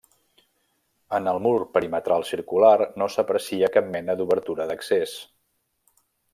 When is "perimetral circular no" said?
1.75-3.11